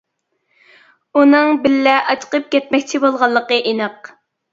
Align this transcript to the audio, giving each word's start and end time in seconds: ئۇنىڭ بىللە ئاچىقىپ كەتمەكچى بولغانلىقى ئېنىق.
ئۇنىڭ 1.19 1.51
بىللە 1.65 1.93
ئاچىقىپ 2.13 2.47
كەتمەكچى 2.55 3.03
بولغانلىقى 3.05 3.61
ئېنىق. 3.67 4.11